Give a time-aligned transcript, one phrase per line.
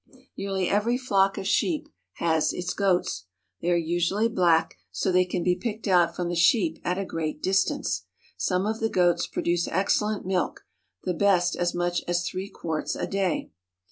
[0.35, 3.27] Nearly every flock of sheep has its goats.
[3.61, 7.05] They are usually black so they can be picked out from the sheep at a
[7.05, 8.05] great distance.
[8.35, 10.65] Some of the goats produce excellent milk,
[11.03, 13.51] the best as much as three quarts a day.